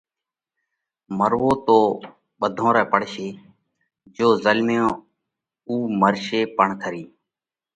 [1.17, 1.77] مروو تو
[2.39, 3.27] ٻڌون رئہ پڙشي،
[4.15, 4.87] جيو زلميو
[5.67, 7.03] اُو مرشي پڻ کرِي۔